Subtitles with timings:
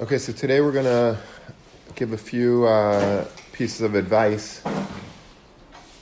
[0.00, 1.18] Okay, so today we're going to
[1.96, 4.62] give a few uh, pieces of advice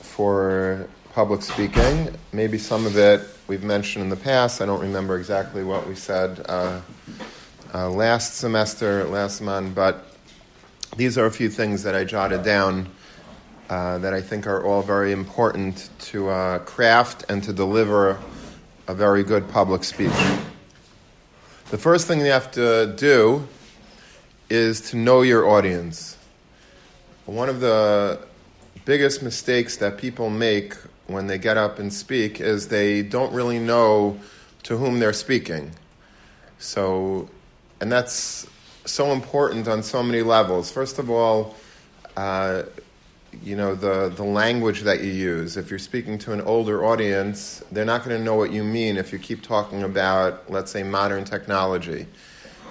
[0.01, 2.15] for public speaking.
[2.31, 4.61] Maybe some of it we've mentioned in the past.
[4.61, 6.79] I don't remember exactly what we said uh,
[7.73, 10.15] uh, last semester, last month, but
[10.95, 12.89] these are a few things that I jotted down
[13.67, 18.19] uh, that I think are all very important to uh, craft and to deliver
[18.87, 20.13] a very good public speech.
[21.71, 23.47] The first thing you have to do
[24.49, 26.17] is to know your audience.
[27.25, 28.19] One of the
[28.85, 30.73] biggest mistakes that people make
[31.07, 34.19] when they get up and speak is they don't really know
[34.63, 35.71] to whom they're speaking.
[36.59, 37.29] So,
[37.81, 38.47] and that's
[38.85, 40.71] so important on so many levels.
[40.71, 41.55] First of all,
[42.15, 42.63] uh,
[43.43, 45.57] you know the the language that you use.
[45.57, 48.97] If you're speaking to an older audience, they're not going to know what you mean
[48.97, 52.07] if you keep talking about, let's say, modern technology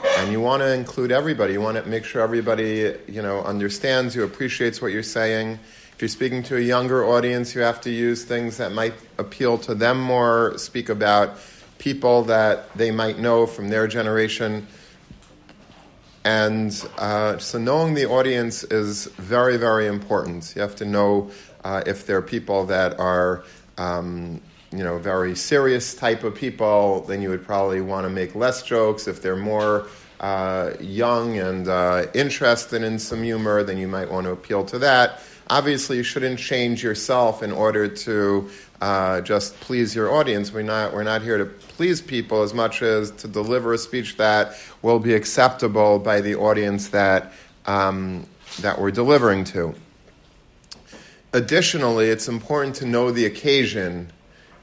[0.05, 1.52] and you want to include everybody.
[1.52, 5.59] You want to make sure everybody, you know, understands you, appreciates what you're saying.
[5.93, 9.57] If you're speaking to a younger audience, you have to use things that might appeal
[9.59, 10.59] to them more.
[10.59, 11.38] Speak about
[11.79, 14.66] people that they might know from their generation.
[16.24, 20.52] And uh, so, knowing the audience is very, very important.
[20.57, 21.30] You have to know
[21.63, 23.45] uh, if there are people that are,
[23.79, 24.40] um,
[24.77, 28.63] you know, very serious type of people, then you would probably want to make less
[28.63, 29.09] jokes.
[29.09, 29.88] If they're more
[30.21, 34.79] uh, young and uh, interested in some humor, then you might want to appeal to
[34.80, 35.21] that.
[35.49, 40.52] Obviously, you shouldn't change yourself in order to uh, just please your audience.
[40.52, 44.16] We're not, we're not here to please people as much as to deliver a speech
[44.16, 47.32] that will be acceptable by the audience that,
[47.66, 48.27] um,
[48.60, 49.74] that we're delivering to.
[51.32, 54.10] Additionally, it's important to know the occasion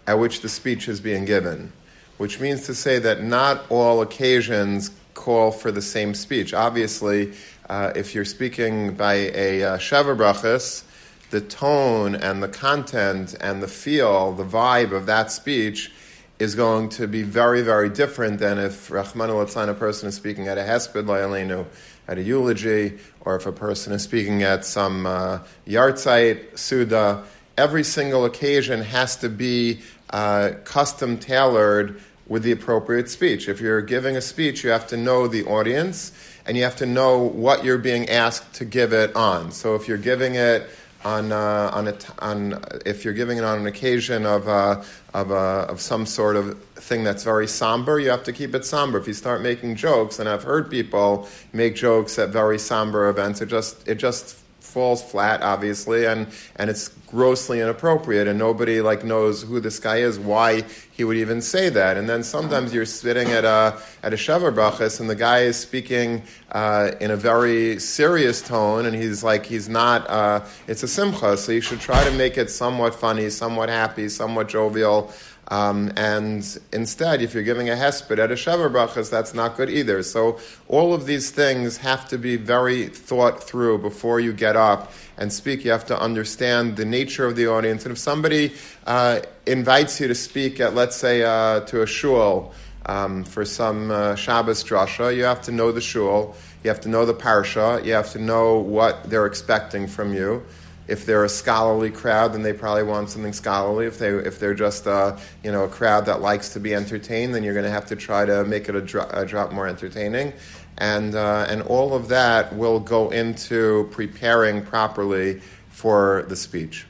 [0.08, 1.72] at which the speech is being given,
[2.18, 6.54] which means to say that not all occasions call for the same speech.
[6.54, 7.34] Obviously,
[7.70, 10.84] uh, if you're speaking by a uh, Sheva Brachas,
[11.30, 15.92] the tone and the content and the feel, the vibe of that speech
[16.40, 20.48] is going to be very, very different than if Rahman al a person is speaking
[20.48, 21.66] at a Hesped Layalenu,
[22.08, 27.24] at a eulogy, or if a person is speaking at some uh, yahrzeit, Suda.
[27.58, 33.48] Every single occasion has to be uh, custom tailored with the appropriate speech.
[33.48, 36.12] If you're giving a speech, you have to know the audience
[36.46, 39.52] and you have to know what you're being asked to give it on.
[39.52, 40.70] So if you're giving it
[41.06, 44.82] on, uh, on, a, on if you're giving it on an occasion of, uh,
[45.14, 48.66] of, uh, of some sort of thing that's very somber, you have to keep it
[48.66, 48.98] somber.
[48.98, 53.42] If you start making jokes, and I've heard people make jokes at very somber events,
[53.42, 59.04] it just, it just falls flat, obviously, and, and it's grossly inappropriate, and nobody like
[59.04, 61.96] knows who this guy is, why he would even say that.
[61.98, 65.58] And then sometimes you're sitting at a at a Sheva Brachas, and the guy is
[65.58, 70.10] speaking uh, in a very serious tone, and he's like he's not.
[70.10, 74.10] Uh, it's a simcha, so you should try to make it somewhat funny, somewhat happy,
[74.10, 75.14] somewhat jovial.
[75.50, 79.70] Um, and instead, if you're giving a hesped at a Sheva Brachas, that's not good
[79.70, 80.02] either.
[80.04, 84.94] So all of these things have to be very thought through before you get up
[85.18, 85.66] and speak.
[85.66, 87.86] You have to understand the nature of the audience.
[87.86, 88.54] And if somebody
[88.88, 92.54] uh, invites you to speak at, let's say, uh, to a shul
[92.86, 96.36] um, for some uh, Shabbos drasha, you have to know the shul.
[96.64, 97.84] You have to know the parsha.
[97.84, 100.44] You have to know what they're expecting from you.
[100.88, 103.86] If they're a scholarly crowd, then they probably want something scholarly.
[103.86, 107.34] If they if they're just a you know a crowd that likes to be entertained,
[107.34, 109.68] then you're going to have to try to make it a, dro- a drop more
[109.68, 110.34] entertaining,
[110.78, 116.86] and uh, and all of that will go into preparing properly for the speech.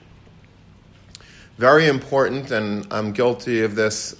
[1.57, 4.15] Very important, and I'm guilty of this,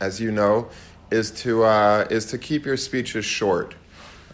[0.00, 0.68] as you know,
[1.10, 3.76] is to uh, is to keep your speeches short.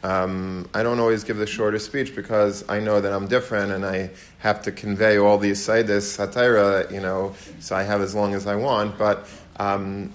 [0.03, 3.85] Um, I don't always give the shorter speech because I know that I'm different and
[3.85, 8.35] I have to convey all these this satira, you know, so I have as long
[8.35, 8.99] as I want.
[8.99, 10.13] But um,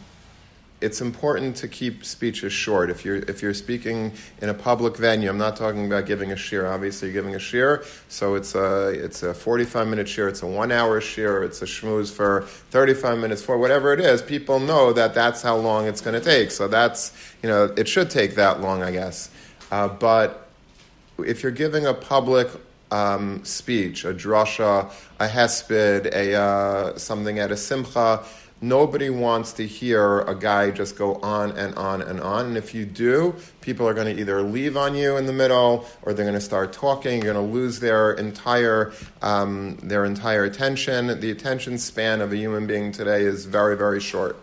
[0.81, 2.89] it's important to keep speeches short.
[2.89, 4.11] If you're if you're speaking
[4.41, 6.69] in a public venue, I'm not talking about giving a shiur.
[6.69, 10.47] Obviously, you're giving a shiur, so it's a it's a 45 minute shiur, it's a
[10.47, 12.41] one hour shiur, it's a shmooze for
[12.71, 14.21] 35 minutes for whatever it is.
[14.21, 16.49] People know that that's how long it's going to take.
[16.49, 17.13] So that's
[17.43, 19.29] you know it should take that long, I guess.
[19.71, 20.49] Uh, but
[21.25, 22.49] if you're giving a public
[22.91, 28.23] um, speech, a drasha, a hesped, a uh, something at a simcha,
[28.61, 32.47] nobody wants to hear a guy just go on and on and on.
[32.47, 35.85] And if you do, people are going to either leave on you in the middle,
[36.03, 37.23] or they're going to start talking.
[37.23, 38.91] You're going to lose their entire
[39.21, 41.19] um, their entire attention.
[41.19, 44.37] The attention span of a human being today is very very short.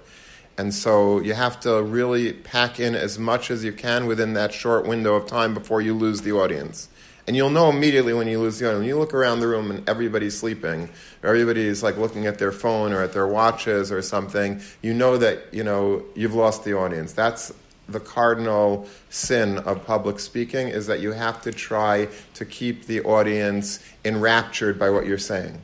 [0.58, 4.52] And so you have to really pack in as much as you can within that
[4.52, 6.88] short window of time before you lose the audience.
[7.28, 8.80] And you'll know immediately when you lose the audience.
[8.80, 10.88] When you look around the room and everybody's sleeping,
[11.22, 15.16] or everybody's like looking at their phone or at their watches or something, you know
[15.18, 17.12] that you know you've lost the audience.
[17.12, 17.52] That's
[17.88, 23.00] the cardinal sin of public speaking is that you have to try to keep the
[23.02, 25.60] audience enraptured by what you're saying.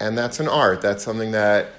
[0.00, 0.82] And that's an art.
[0.82, 1.72] That's something that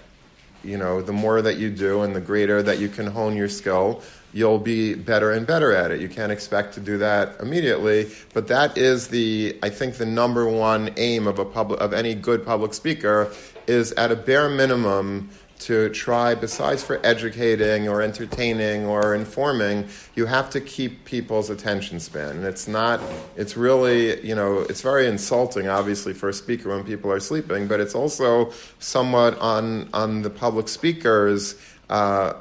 [0.64, 3.50] you know, the more that you do and the greater that you can hone your
[3.50, 4.02] skill,
[4.34, 6.02] you'll be better and better at it.
[6.02, 10.48] You can't expect to do that immediately, but that is the I think the number
[10.48, 13.32] one aim of a public of any good public speaker
[13.68, 15.30] is at a bare minimum
[15.66, 22.00] to try, besides for educating or entertaining or informing, you have to keep people's attention
[22.00, 22.38] span.
[22.38, 23.02] And it's not,
[23.36, 27.68] it's really, you know, it's very insulting, obviously, for a speaker when people are sleeping,
[27.68, 31.56] but it's also somewhat on, on the public speaker's
[31.90, 32.34] uh,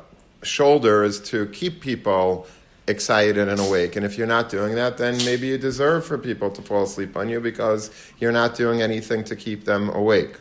[0.42, 2.46] shoulders to keep people
[2.88, 3.96] excited and awake.
[3.96, 7.16] And if you're not doing that, then maybe you deserve for people to fall asleep
[7.16, 10.36] on you because you're not doing anything to keep them awake.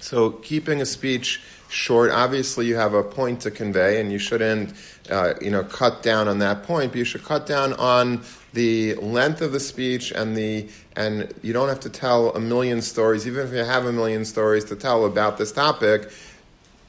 [0.00, 4.74] So, keeping a speech short, obviously, you have a point to convey, and you shouldn't,
[5.10, 6.92] uh, you know, cut down on that point.
[6.92, 8.22] But you should cut down on
[8.52, 12.82] the length of the speech, and the and you don't have to tell a million
[12.82, 16.10] stories, even if you have a million stories to tell about this topic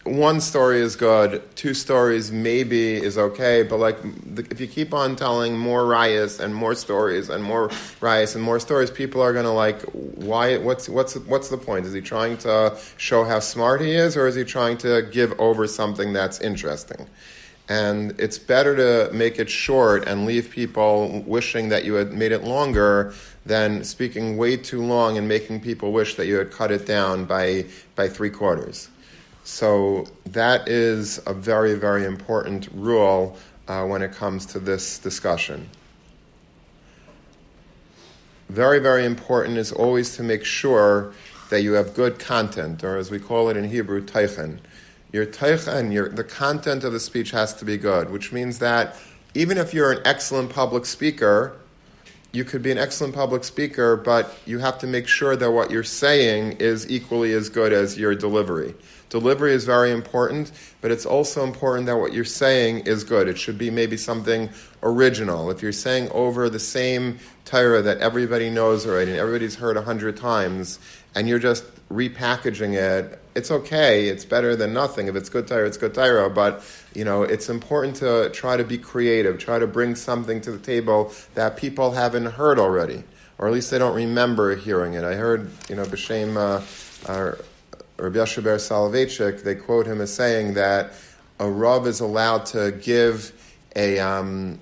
[0.05, 3.97] one story is good, two stories maybe is okay, but like
[4.49, 7.69] if you keep on telling more riots and more stories and more
[7.99, 10.57] riots and more stories, people are gonna like, why?
[10.57, 11.85] What's what's what's the point?
[11.85, 15.37] Is he trying to show how smart he is, or is he trying to give
[15.39, 17.07] over something that's interesting?
[17.67, 22.31] And it's better to make it short and leave people wishing that you had made
[22.31, 23.13] it longer
[23.45, 27.25] than speaking way too long and making people wish that you had cut it down
[27.25, 27.65] by
[27.95, 28.89] by three quarters.
[29.43, 33.37] So that is a very, very important rule
[33.67, 35.69] uh, when it comes to this discussion.
[38.49, 41.13] Very, very important is always to make sure
[41.49, 44.59] that you have good content, or as we call it in Hebrew, teichen.
[45.11, 48.95] Your teichen, your, the content of the speech has to be good, which means that
[49.33, 51.55] even if you're an excellent public speaker,
[52.31, 55.71] you could be an excellent public speaker, but you have to make sure that what
[55.71, 58.75] you're saying is equally as good as your delivery.
[59.09, 60.51] Delivery is very important,
[60.81, 63.27] but it's also important that what you're saying is good.
[63.27, 64.49] It should be maybe something
[64.83, 65.49] original.
[65.49, 69.81] If you're saying over the same Torah that everybody knows already and everybody's heard a
[69.81, 70.79] hundred times,
[71.15, 74.09] and you're just repackaging it, it's okay.
[74.09, 75.07] It's better than nothing.
[75.07, 76.29] If it's good Torah, it's good Torah.
[76.29, 76.63] But
[76.93, 79.39] you know, it's important to try to be creative.
[79.39, 83.03] Try to bring something to the table that people haven't heard already,
[83.39, 85.03] or at least they don't remember hearing it.
[85.03, 86.37] I heard, you know, B'Shem.
[86.37, 87.35] Uh,
[87.99, 90.93] Rabbi Yoshe Ber Soloveitchik, they quote him as saying that
[91.39, 93.33] a Rav is allowed to give
[93.75, 94.59] a, um,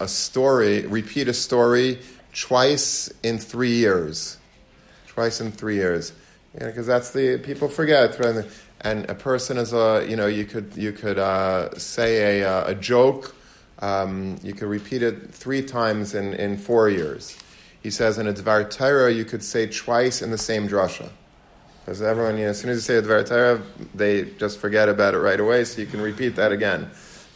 [0.00, 1.98] a story, repeat a story
[2.34, 4.38] twice in three years.
[5.06, 6.12] Twice in three years.
[6.52, 8.18] Because you know, that's the, people forget.
[8.80, 12.70] And a person is a, you know, you could, you could uh, say a, uh,
[12.70, 13.34] a joke,
[13.78, 17.36] um, you could repeat it three times in, in four years.
[17.82, 21.10] He says in a Dvar Torah, you could say twice in the same drasha.
[21.84, 23.62] Because everyone, you know, as soon as you say the Dvar
[23.94, 26.90] they just forget about it right away, so you can repeat that again.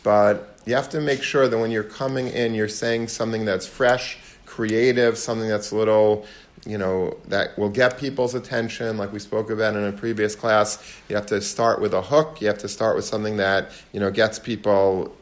[0.05, 3.67] But you have to make sure that when you're coming in, you're saying something that's
[3.67, 6.27] fresh, creative, something that's a little,
[6.65, 10.79] you know, that will get people's attention, like we spoke about in a previous class.
[11.09, 12.41] You have to start with a hook.
[12.41, 15.17] You have to start with something that, you know, gets people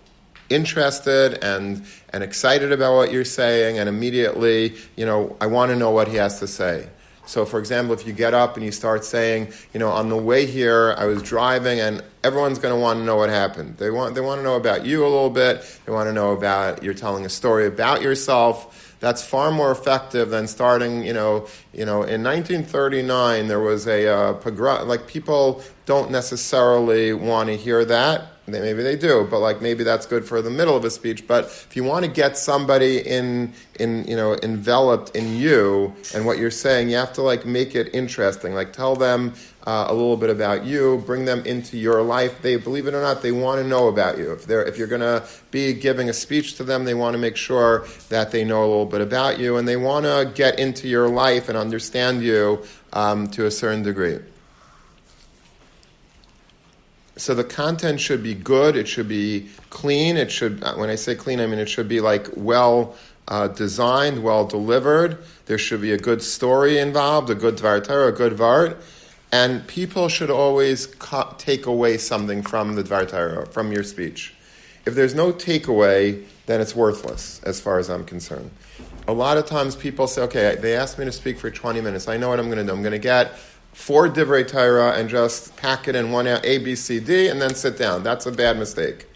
[0.50, 5.76] interested and and excited about what you're saying and immediately you know i want to
[5.76, 6.86] know what he has to say
[7.26, 10.16] so, for example, if you get up and you start saying, you know, on the
[10.16, 13.78] way here, I was driving, and everyone's going to want to know what happened.
[13.78, 15.62] They want, they want to know about you a little bit.
[15.86, 18.96] They want to know about you're telling a story about yourself.
[19.00, 24.08] That's far more effective than starting, you know, you know, in 1939 there was a
[24.08, 24.88] uh, pogrom.
[24.88, 30.06] Like people don't necessarily want to hear that maybe they do, but like maybe that's
[30.06, 31.26] good for the middle of a speech.
[31.26, 36.26] But if you want to get somebody in, in you know, enveloped in you and
[36.26, 38.54] what you're saying, you have to like make it interesting.
[38.54, 39.34] Like tell them
[39.66, 42.42] uh, a little bit about you, bring them into your life.
[42.42, 44.32] They believe it or not, they want to know about you.
[44.32, 47.18] If they're if you're going to be giving a speech to them, they want to
[47.18, 50.58] make sure that they know a little bit about you, and they want to get
[50.58, 54.18] into your life and understand you um, to a certain degree
[57.16, 58.76] so the content should be good.
[58.76, 60.16] It should be clean.
[60.16, 62.96] It should, uh, when I say clean, I mean it should be like well
[63.28, 65.18] uh, designed, well delivered.
[65.46, 68.76] There should be a good story involved, a good dvar a good vart,
[69.32, 74.34] And people should always co- take away something from the Dvar Torah, from your speech.
[74.86, 78.50] If there's no takeaway, then it's worthless, as far as I'm concerned.
[79.08, 82.06] A lot of times people say, okay, they asked me to speak for 20 minutes.
[82.06, 82.72] I know what I'm going to do.
[82.72, 83.32] I'm going to get
[83.74, 87.54] four Divrei Torah and just pack it in one A, B, C, D, and then
[87.54, 88.02] sit down.
[88.02, 89.06] That's a bad mistake.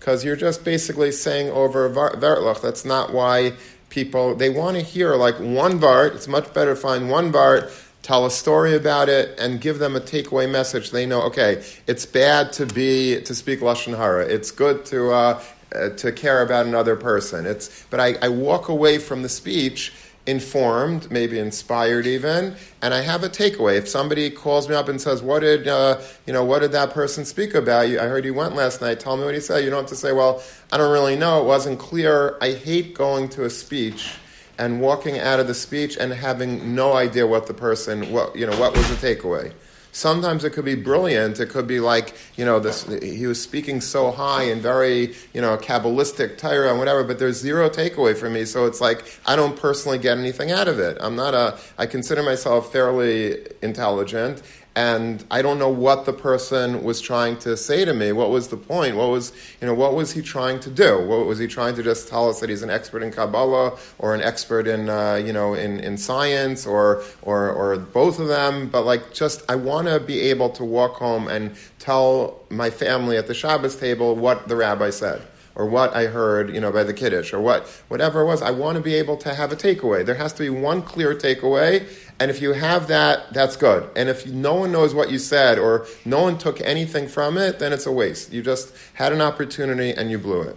[0.00, 2.60] Because you're just basically saying over Vertlach.
[2.60, 3.52] That's not why
[3.90, 6.14] people, they want to hear like one Vart.
[6.14, 7.70] It's much better to find one Vart,
[8.02, 10.90] tell a story about it, and give them a takeaway message.
[10.90, 14.24] They know, okay, it's bad to be, to speak Lashon Hara.
[14.24, 15.42] It's good to, uh,
[15.74, 17.44] uh, to care about another person.
[17.44, 19.92] It's, but I, I walk away from the speech
[20.26, 23.76] informed, maybe inspired even, and I have a takeaway.
[23.78, 26.44] If somebody calls me up and says, "What did uh, you know?
[26.44, 27.88] What did that person speak about?
[27.88, 29.00] You, I heard you went last night.
[29.00, 30.42] Tell me what he said." You don't have to say, "Well,
[30.72, 31.40] I don't really know.
[31.40, 34.14] It wasn't clear." I hate going to a speech
[34.58, 38.46] and walking out of the speech and having no idea what the person, what you
[38.46, 39.52] know, what was the takeaway.
[39.96, 41.40] Sometimes it could be brilliant.
[41.40, 45.40] It could be like, you know, this, he was speaking so high and very, you
[45.40, 48.44] know, Kabbalistic Torah and whatever, but there's zero takeaway for me.
[48.44, 50.98] So it's like, I don't personally get anything out of it.
[51.00, 54.42] I'm not a, I consider myself fairly intelligent
[54.76, 58.12] and I don't know what the person was trying to say to me.
[58.12, 58.94] What was the point?
[58.94, 61.00] What was, you know, what was he trying to do?
[61.00, 64.14] What was he trying to just tell us that he's an expert in Kabbalah or
[64.14, 68.68] an expert in, uh, you know, in, in science or, or, or both of them?
[68.68, 73.16] But like, just, I want to be able to walk home and tell my family
[73.16, 75.22] at the Shabbos table what the rabbi said
[75.56, 78.42] or what I heard, you know, by the Kiddush, or what, whatever it was.
[78.42, 80.04] I want to be able to have a takeaway.
[80.04, 81.88] There has to be one clear takeaway,
[82.18, 83.88] and if you have that, that's good.
[83.94, 87.58] And if no one knows what you said or no one took anything from it,
[87.58, 88.32] then it's a waste.
[88.32, 90.56] You just had an opportunity and you blew it.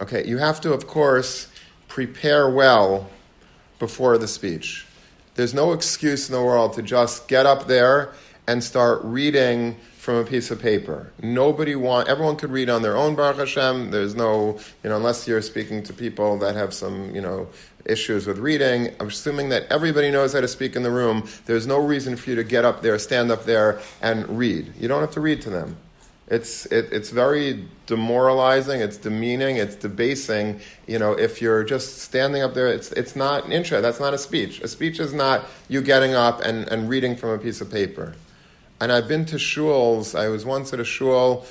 [0.00, 1.48] Okay, you have to, of course,
[1.88, 3.08] prepare well
[3.78, 4.86] before the speech.
[5.34, 8.12] There's no excuse in the world to just get up there
[8.46, 11.12] and start reading from a piece of paper.
[11.22, 13.90] Nobody want everyone could read on their own Baruch Hashem.
[13.90, 17.48] There's no, you know, unless you're speaking to people that have some, you know,
[17.86, 18.94] issues with reading.
[19.00, 21.28] I'm assuming that everybody knows how to speak in the room.
[21.46, 24.72] There's no reason for you to get up there, stand up there, and read.
[24.78, 25.76] You don't have to read to them.
[26.26, 30.60] It's, it, it's very demoralizing, it's demeaning, it's debasing.
[30.86, 34.14] You know, if you're just standing up there, it's, it's not an intro, that's not
[34.14, 34.60] a speech.
[34.60, 38.14] A speech is not you getting up and, and reading from a piece of paper.
[38.80, 41.44] And I've been to shuls, I was once at a shul,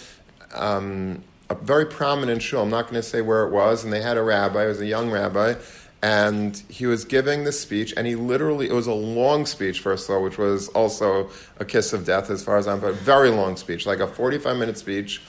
[0.54, 4.02] um, a very prominent shul, I'm not going to say where it was, and they
[4.02, 5.54] had a rabbi, it was a young rabbi,
[6.03, 10.10] and he was giving this speech, and he literally, it was a long speech, first
[10.10, 11.29] of all, which was also
[11.60, 14.57] a kiss of death as far as I'm, but very long speech, like a 45
[14.57, 15.22] minute speech.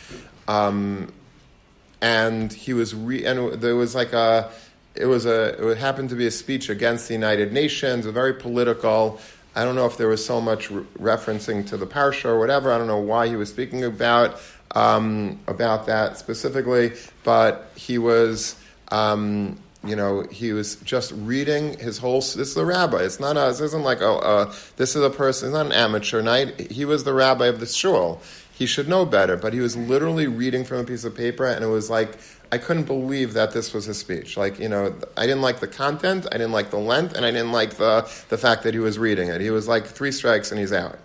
[0.48, 1.12] Um,
[2.00, 4.50] and he was, re- and there was like a,
[4.96, 8.34] it was a, it happened to be a speech against the United Nations, a very
[8.34, 9.20] political.
[9.54, 12.72] I don't know if there was so much re- referencing to the parsha or whatever.
[12.72, 14.40] I don't know why he was speaking about
[14.72, 18.56] um, about that specifically, but he was.
[18.90, 22.20] Um, you know, he was just reading his whole.
[22.20, 23.02] This is the rabbi.
[23.02, 23.50] It's not a.
[23.50, 25.48] This isn't like oh, uh, this is a person.
[25.48, 26.72] It's not an amateur night.
[26.72, 28.20] He was the rabbi of the shul.
[28.52, 29.36] He should know better.
[29.36, 32.18] But he was literally reading from a piece of paper, and it was like
[32.50, 34.36] I couldn't believe that this was his speech.
[34.36, 37.30] Like you know, I didn't like the content, I didn't like the length, and I
[37.30, 39.40] didn't like the the fact that he was reading it.
[39.40, 40.98] He was like three strikes and he's out.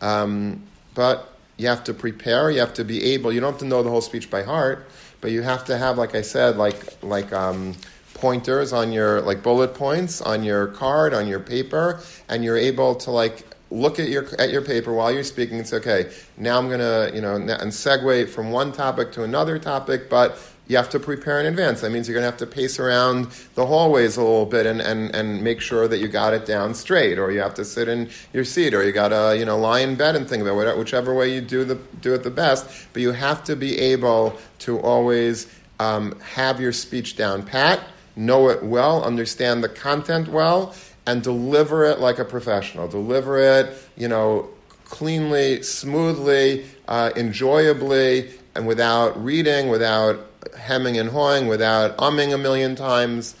[0.00, 0.62] Um,
[0.94, 2.50] but you have to prepare.
[2.50, 3.32] You have to be able.
[3.32, 4.88] You don't have to know the whole speech by heart,
[5.20, 7.32] but you have to have, like I said, like like.
[7.32, 7.74] Um,
[8.20, 12.94] pointers on your like bullet points on your card on your paper and you're able
[12.94, 16.68] to like look at your at your paper while you're speaking say okay now i'm
[16.68, 20.90] going to you know and segue from one topic to another topic but you have
[20.90, 21.80] to prepare in advance.
[21.80, 24.80] That means you're going to have to pace around the hallways a little bit and,
[24.80, 27.88] and, and make sure that you got it down straight, or you have to sit
[27.88, 30.66] in your seat, or you got to you know lie in bed and think about
[30.66, 32.86] it, whichever way you do the do it the best.
[32.92, 37.80] But you have to be able to always um, have your speech down pat
[38.18, 40.74] know it well, understand the content well,
[41.06, 42.88] and deliver it like a professional.
[42.88, 44.50] Deliver it, you know,
[44.84, 50.18] cleanly, smoothly, uh, enjoyably, and without reading, without
[50.58, 53.34] hemming and hawing, without umming a million times.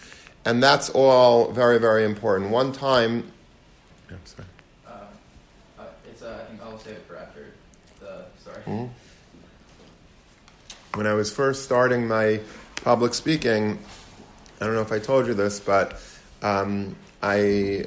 [0.44, 2.50] And that's all very, very important.
[2.50, 3.30] One time,
[4.08, 4.48] I'm sorry.
[4.86, 4.90] Uh,
[5.80, 7.46] uh, it's, uh, I think I'll save it for after
[8.00, 8.62] the story.
[8.66, 8.86] Mm-hmm.
[10.94, 12.40] When I was first starting my
[12.76, 13.78] public speaking,
[14.60, 16.00] I don't know if I told you this, but
[16.42, 17.86] um, I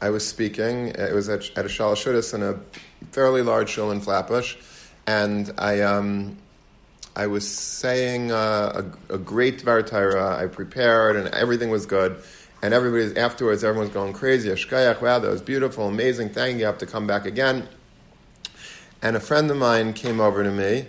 [0.00, 0.88] I was speaking.
[0.88, 2.58] It was at, at a Shalashudis in a
[3.12, 4.56] fairly large shul in Flatbush,
[5.06, 6.38] and I um,
[7.16, 12.20] I was saying uh, a, a, great Dvar I prepared, and everything was good.
[12.60, 14.48] and everybody's afterwards, everyone's going crazy.
[14.48, 16.30] Ashkayach, wow, that was beautiful, amazing.
[16.30, 16.60] Thank you.
[16.60, 17.68] You have to come back again.
[19.02, 20.86] And a friend of mine came over to me,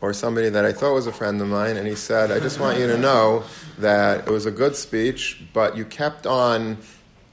[0.00, 2.60] or somebody that I thought was a friend of mine, and he said, I just
[2.60, 3.44] want you to know
[3.78, 6.78] that it was a good speech, but you kept on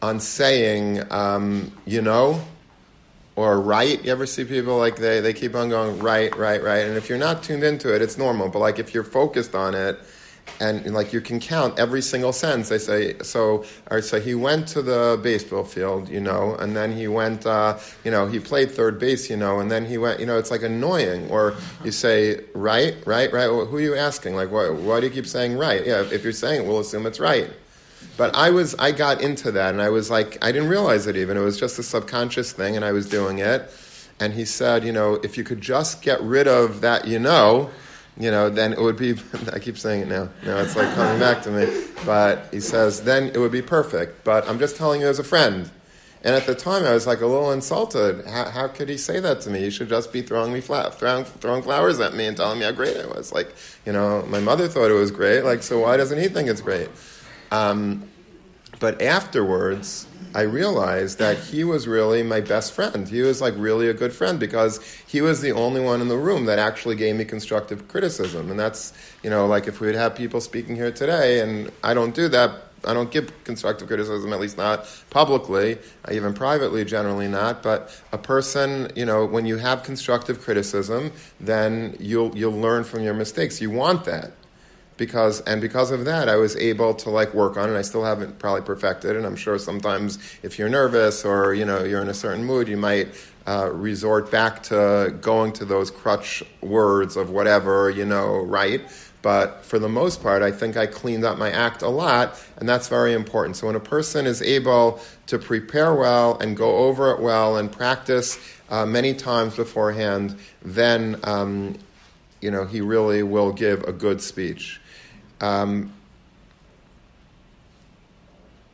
[0.02, 2.44] on saying, um, you know,
[3.36, 4.04] or right.
[4.04, 6.86] You ever see people like they, they keep on going right, right, right.
[6.86, 8.50] And if you're not tuned into it, it's normal.
[8.50, 9.98] But like if you're focused on it,
[10.60, 12.70] and like you can count every single sentence.
[12.70, 13.66] They say so.
[13.90, 17.78] Right, so he went to the baseball field, you know, and then he went, uh,
[18.04, 20.52] you know, he played third base, you know, and then he went, you know, it's
[20.52, 21.30] like annoying.
[21.30, 23.48] Or you say right, right, right.
[23.48, 24.36] Well, who are you asking?
[24.36, 25.86] Like, why, why do you keep saying right?
[25.86, 27.50] Yeah, if you're saying it, we'll assume it's right.
[28.16, 31.18] But I was, I got into that, and I was like, I didn't realize it
[31.18, 31.36] even.
[31.36, 33.72] It was just a subconscious thing, and I was doing it.
[34.20, 37.72] And he said, you know, if you could just get rid of that, you know,
[38.18, 39.16] you know, then it would be,
[39.54, 41.86] I keep saying it now, know, it's like coming back to me.
[42.06, 44.24] But he says, then it would be perfect.
[44.24, 45.70] But I'm just telling you as a friend.
[46.26, 48.26] And at the time, I was like a little insulted.
[48.26, 49.60] How, how could he say that to me?
[49.60, 52.66] He should just be throwing me flat, throwing, throwing flowers at me and telling me
[52.66, 53.34] how great I was.
[53.34, 53.54] Like,
[53.86, 55.42] you know, my mother thought it was great.
[55.44, 56.90] Like, so why doesn't he think it's great?
[57.52, 58.08] Um,
[58.84, 63.08] but afterwards, I realized that he was really my best friend.
[63.08, 66.18] He was like really a good friend because he was the only one in the
[66.18, 68.52] room that actually gave me constructive criticism.
[68.52, 68.92] And that's,
[69.24, 72.28] you know, like if we would have people speaking here today, and I don't do
[72.28, 72.52] that,
[72.84, 75.78] I don't give constructive criticism, at least not publicly,
[76.12, 77.64] even privately, generally not.
[77.64, 83.02] But a person, you know, when you have constructive criticism, then you'll, you'll learn from
[83.02, 83.62] your mistakes.
[83.62, 84.34] You want that
[85.06, 88.06] because and because of that i was able to like work on it i still
[88.06, 89.18] haven't probably perfected it.
[89.18, 92.70] and i'm sure sometimes if you're nervous or you know you're in a certain mood
[92.70, 93.10] you might
[93.46, 98.82] uh, resort back to going to those crutch words of whatever you know right
[99.22, 102.70] but for the most part i think i cleaned up my act a lot and
[102.70, 107.12] that's very important so when a person is able to prepare well and go over
[107.12, 111.76] it well and practice uh, many times beforehand then um,
[112.44, 114.80] you know he really will give a good speech
[115.44, 115.92] um,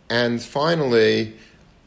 [0.10, 1.36] and finally,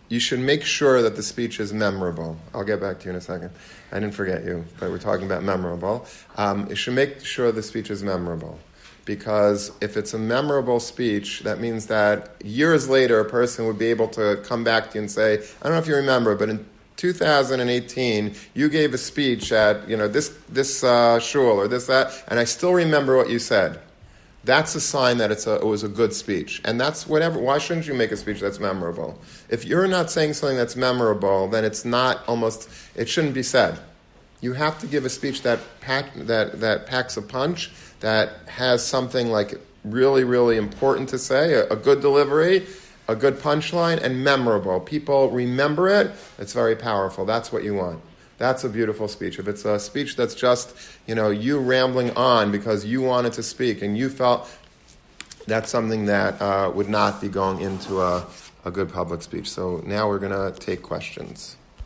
[0.09, 2.37] you should make sure that the speech is memorable.
[2.55, 3.51] I'll get back to you in a second.
[3.91, 6.07] I didn't forget you, but we're talking about memorable.
[6.37, 8.59] Um, you should make sure the speech is memorable.
[9.05, 13.87] Because if it's a memorable speech, that means that years later a person would be
[13.87, 16.49] able to come back to you and say, I don't know if you remember, but
[16.49, 16.65] in
[17.03, 22.25] 2018, you gave a speech at you know this this uh, shul or this that,
[22.29, 23.81] and I still remember what you said
[24.45, 26.61] that's a sign that it's a, it was a good speech.
[26.65, 27.39] And that's whatever.
[27.39, 29.19] Why shouldn't you make a speech that's memorable?
[29.49, 33.79] If you're not saying something that's memorable, then it's not almost, it shouldn't be said.
[34.41, 38.85] You have to give a speech that, pack, that, that packs a punch, that has
[38.85, 42.67] something like really, really important to say, a, a good delivery,
[43.09, 44.81] a good punchline, and memorable.
[44.81, 47.25] People remember it, it's very powerful.
[47.25, 48.01] That's what you want.
[48.39, 49.39] That's a beautiful speech.
[49.39, 50.75] If it's a speech that's just,
[51.07, 54.51] you know, you rambling on because you wanted to speak and you felt
[55.47, 58.27] that's something that uh, would not be going into a,
[58.65, 59.51] a good public speech.
[59.51, 61.57] So now we're going to take questions.